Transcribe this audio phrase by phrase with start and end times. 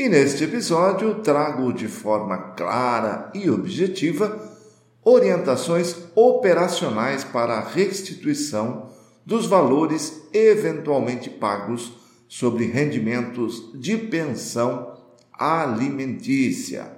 [0.00, 4.50] E neste episódio trago de forma clara e objetiva
[5.04, 8.88] orientações operacionais para a restituição
[9.26, 11.92] dos valores eventualmente pagos
[12.26, 14.96] sobre rendimentos de pensão
[15.34, 16.90] alimentícia.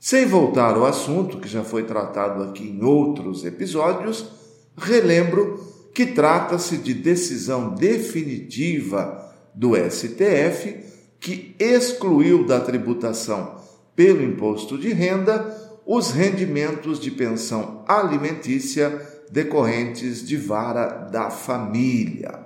[0.00, 4.26] Sem voltar ao assunto que já foi tratado aqui em outros episódios,
[4.76, 5.60] relembro
[5.94, 10.90] que trata-se de decisão definitiva do STF
[11.22, 13.54] que excluiu da tributação
[13.94, 15.56] pelo imposto de renda
[15.86, 22.40] os rendimentos de pensão alimentícia decorrentes de vara da família.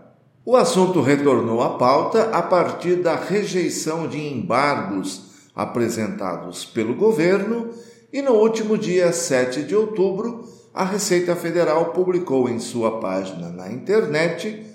[0.45, 7.71] O assunto retornou à pauta a partir da rejeição de embargos apresentados pelo governo
[8.13, 13.73] e no último dia 7 de outubro, a Receita Federal publicou em sua página na
[13.73, 14.67] internet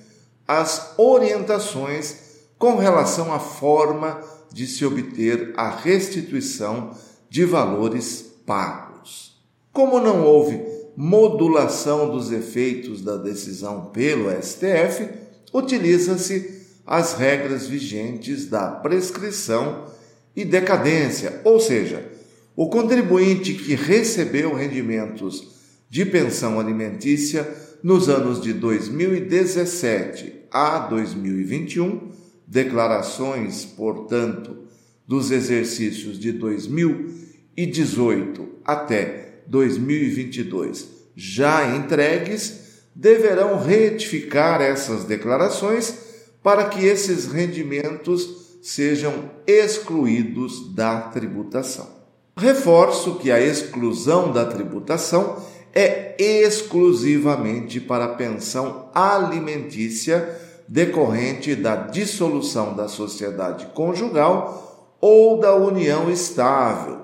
[0.48, 2.31] as orientações
[2.62, 4.22] com relação à forma
[4.54, 6.92] de se obter a restituição
[7.28, 9.42] de valores pagos.
[9.74, 10.62] Como não houve
[10.96, 15.10] modulação dos efeitos da decisão pelo STF,
[15.52, 19.88] utiliza-se as regras vigentes da prescrição
[20.36, 22.12] e decadência, ou seja,
[22.56, 25.48] o contribuinte que recebeu rendimentos
[25.90, 32.11] de pensão alimentícia nos anos de 2017 a 2021
[32.52, 34.58] declarações, portanto,
[35.08, 45.98] dos exercícios de 2018 até 2022 já entregues, deverão retificar essas declarações
[46.44, 52.02] para que esses rendimentos sejam excluídos da tributação.
[52.38, 55.42] Reforço que a exclusão da tributação
[55.74, 66.10] é exclusivamente para a pensão alimentícia decorrente da dissolução da sociedade conjugal ou da união
[66.10, 67.00] estável,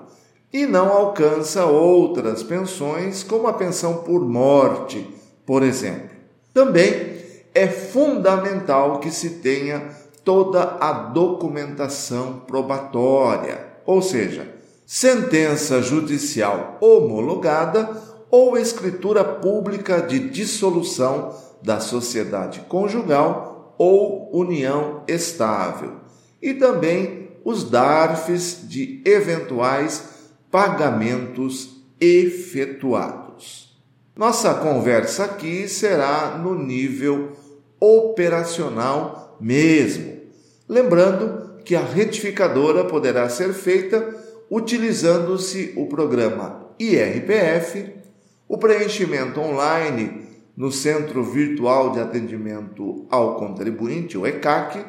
[0.54, 5.06] e não alcança outras pensões, como a pensão por morte,
[5.46, 6.16] por exemplo.
[6.54, 7.18] Também
[7.54, 9.90] é fundamental que se tenha
[10.24, 14.48] toda a documentação probatória, ou seja,
[14.86, 18.02] sentença judicial homologada
[18.32, 23.47] ou escritura pública de dissolução da sociedade conjugal
[23.78, 25.98] ou união estável,
[26.42, 33.78] e também os DARFs de eventuais pagamentos efetuados.
[34.16, 37.34] Nossa conversa aqui será no nível
[37.80, 40.18] operacional mesmo,
[40.68, 44.16] lembrando que a retificadora poderá ser feita
[44.50, 47.94] utilizando-se o programa IRPF,
[48.48, 50.27] o preenchimento online
[50.58, 54.84] no Centro Virtual de Atendimento ao Contribuinte, o ECAC,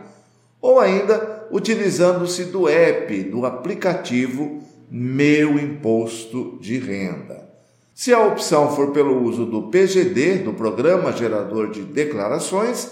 [0.63, 7.47] ou ainda utilizando-se do app, do aplicativo Meu Imposto de Renda.
[7.95, 12.91] Se a opção for pelo uso do PGD, do Programa Gerador de Declarações,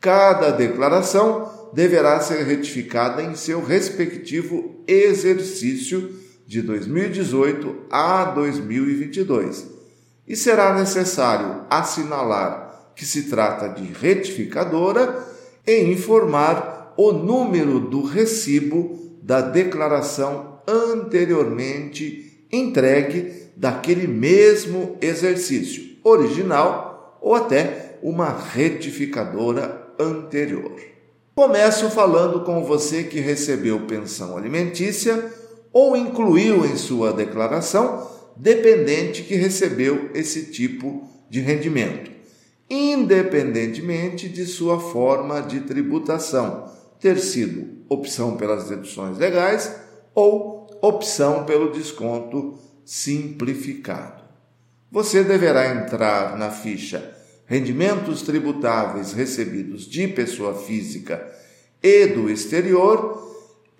[0.00, 6.14] cada declaração deverá ser retificada em seu respectivo exercício
[6.46, 9.71] de 2018 a 2022
[10.32, 15.22] e será necessário assinalar que se trata de retificadora
[15.66, 27.34] e informar o número do recibo da declaração anteriormente entregue daquele mesmo exercício original ou
[27.34, 30.76] até uma retificadora anterior.
[31.34, 35.30] Começo falando com você que recebeu pensão alimentícia
[35.70, 42.10] ou incluiu em sua declaração dependente que recebeu esse tipo de rendimento,
[42.68, 46.70] independentemente de sua forma de tributação,
[47.00, 49.74] ter sido opção pelas deduções legais
[50.14, 54.22] ou opção pelo desconto simplificado.
[54.90, 57.20] Você deverá entrar na ficha
[57.52, 61.30] Rendimentos tributáveis recebidos de pessoa física
[61.82, 63.31] e do exterior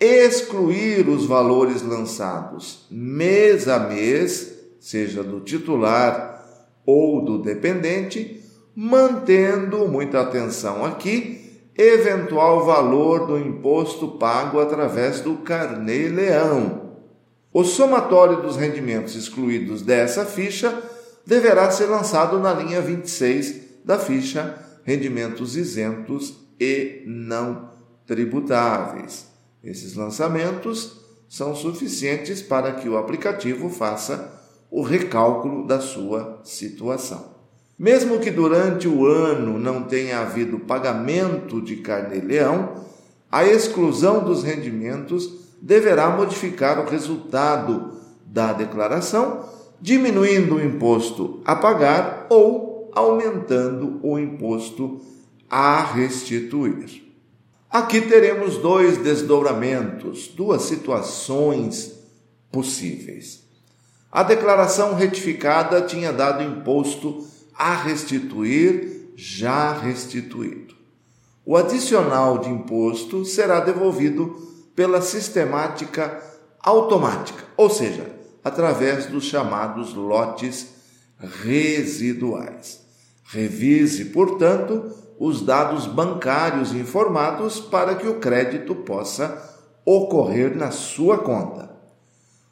[0.02, 6.44] excluir os valores lançados mês a mês, seja do titular
[6.84, 8.42] ou do dependente,
[8.74, 11.40] mantendo muita atenção aqui
[11.76, 16.96] eventual valor do imposto pago através do carnê leão.
[17.52, 20.82] O somatório dos rendimentos excluídos dessa ficha
[21.24, 27.70] deverá ser lançado na linha 26 da ficha Rendimentos isentos e não
[28.04, 29.31] tributáveis.
[29.62, 37.32] Esses lançamentos são suficientes para que o aplicativo faça o recálculo da sua situação.
[37.78, 42.74] Mesmo que durante o ano não tenha havido pagamento de carnê-leão,
[43.30, 47.92] a exclusão dos rendimentos deverá modificar o resultado
[48.26, 49.48] da declaração,
[49.80, 55.00] diminuindo o imposto a pagar ou aumentando o imposto
[55.48, 57.01] a restituir.
[57.72, 61.90] Aqui teremos dois desdobramentos, duas situações
[62.50, 63.44] possíveis.
[64.10, 70.74] A declaração retificada tinha dado imposto a restituir já restituído.
[71.46, 74.36] O adicional de imposto será devolvido
[74.76, 76.22] pela sistemática
[76.60, 78.06] automática, ou seja,
[78.44, 80.74] através dos chamados lotes
[81.42, 82.82] residuais.
[83.24, 89.50] Revise, portanto, os dados bancários informados para que o crédito possa
[89.84, 91.70] ocorrer na sua conta.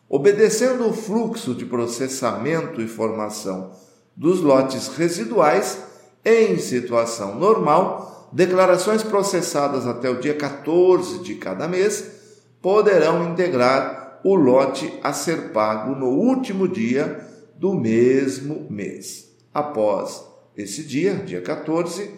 [0.08, 3.70] Obedecendo o fluxo de processamento e formação
[4.16, 5.82] dos lotes residuais,
[6.24, 12.18] em situação normal, declarações processadas até o dia 14 de cada mês
[12.60, 17.26] poderão integrar o lote a ser pago no último dia
[17.56, 19.30] do mesmo mês.
[19.52, 20.24] Após
[20.56, 22.10] esse dia, dia 14,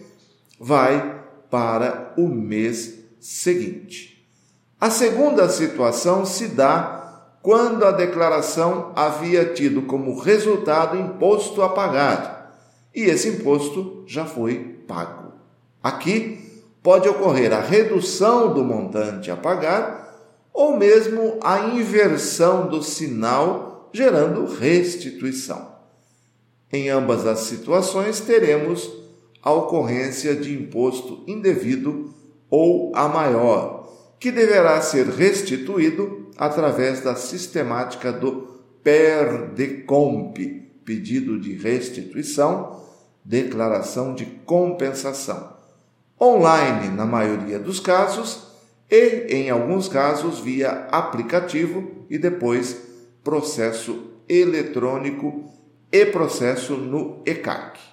[0.62, 1.20] vai
[1.50, 4.24] para o mês seguinte.
[4.80, 12.56] A segunda situação se dá quando a declaração havia tido como resultado imposto a pagar
[12.94, 15.32] e esse imposto já foi pago.
[15.82, 20.16] Aqui pode ocorrer a redução do montante a pagar
[20.52, 25.72] ou mesmo a inversão do sinal, gerando restituição.
[26.72, 29.01] Em ambas as situações, teremos
[29.42, 32.14] a ocorrência de imposto indevido
[32.48, 33.90] ou a maior,
[34.20, 40.38] que deverá ser restituído através da sistemática do PERDECOMP,
[40.84, 42.80] pedido de restituição,
[43.24, 45.56] declaração de compensação,
[46.20, 48.48] online na maioria dos casos
[48.90, 52.76] e, em alguns casos, via aplicativo e depois
[53.24, 55.50] processo eletrônico
[55.90, 57.91] e processo no ECAC.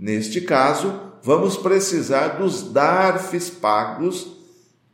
[0.00, 4.34] Neste caso, vamos precisar dos DARFs pagos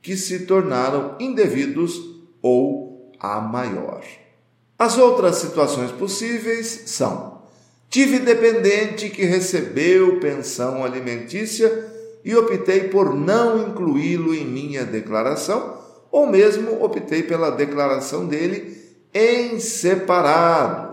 [0.03, 1.95] que se tornaram indevidos
[2.43, 4.03] ou a maior.
[4.77, 7.41] As outras situações possíveis são:
[7.89, 11.87] tive dependente que recebeu pensão alimentícia
[12.25, 15.79] e optei por não incluí-lo em minha declaração,
[16.11, 18.77] ou mesmo optei pela declaração dele
[19.15, 20.86] em separado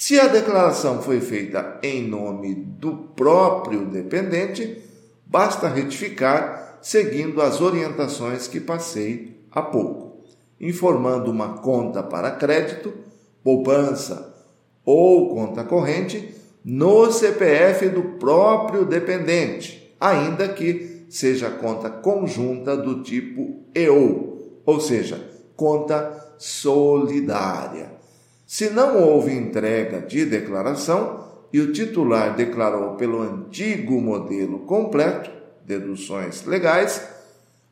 [0.00, 4.80] se a declaração foi feita em nome do próprio dependente,
[5.26, 10.22] basta retificar seguindo as orientações que passei há pouco,
[10.60, 12.94] informando uma conta para crédito,
[13.42, 14.32] poupança
[14.84, 16.32] ou conta corrente
[16.64, 25.20] no CPF do próprio dependente, ainda que seja conta conjunta do tipo EO, ou seja,
[25.56, 27.97] conta solidária.
[28.48, 35.30] Se não houve entrega de declaração e o titular declarou pelo antigo modelo completo,
[35.66, 37.06] deduções legais,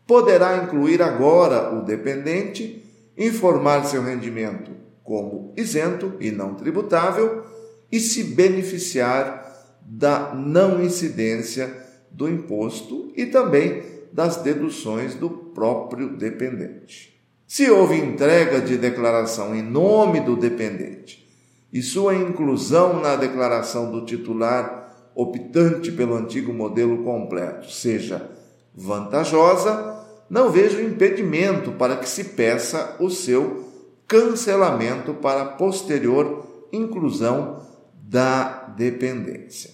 [0.06, 2.85] poderá incluir agora o dependente,
[3.16, 4.71] informar seu rendimento
[5.02, 7.47] como isento e não tributável
[7.90, 11.75] e se beneficiar da não incidência
[12.11, 17.15] do imposto e também das deduções do próprio dependente.
[17.47, 21.26] Se houve entrega de declaração em nome do dependente
[21.73, 28.29] e sua inclusão na declaração do titular optante pelo antigo modelo completo seja
[28.75, 33.65] vantajosa, não vejo impedimento para que se peça o seu
[34.09, 37.62] cancelamento para posterior inclusão
[37.95, 39.71] da dependência.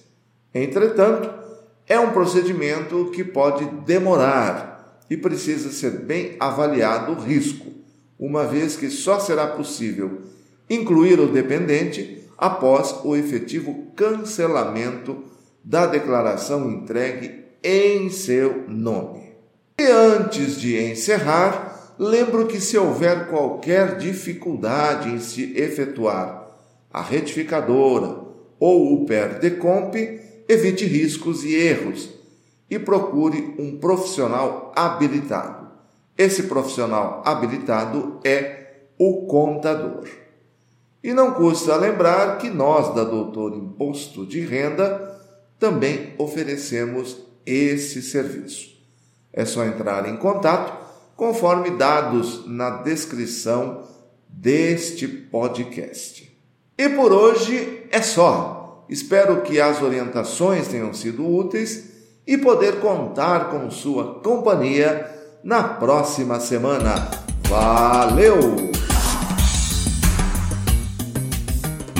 [0.54, 1.30] Entretanto,
[1.86, 4.71] é um procedimento que pode demorar
[5.12, 7.66] e precisa ser bem avaliado o risco,
[8.18, 10.22] uma vez que só será possível
[10.70, 15.22] incluir o dependente após o efetivo cancelamento
[15.62, 19.34] da declaração entregue em seu nome.
[19.78, 26.56] E antes de encerrar, lembro que se houver qualquer dificuldade em se efetuar
[26.90, 28.18] a retificadora
[28.58, 29.94] ou o PERDECOMP,
[30.48, 32.21] evite riscos e erros
[32.72, 35.68] e procure um profissional habilitado.
[36.16, 40.08] Esse profissional habilitado é o contador.
[41.04, 45.20] E não custa lembrar que nós, da Doutor Imposto de Renda,
[45.58, 48.70] também oferecemos esse serviço.
[49.30, 50.72] É só entrar em contato
[51.14, 53.82] conforme dados na descrição
[54.26, 56.34] deste podcast.
[56.78, 58.86] E por hoje é só.
[58.88, 61.91] Espero que as orientações tenham sido úteis
[62.26, 65.08] e poder contar com sua companhia
[65.42, 67.10] na próxima semana.
[67.48, 68.70] Valeu!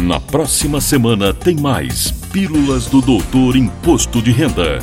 [0.01, 4.81] Na próxima semana tem mais Pílulas do Doutor Imposto de Renda.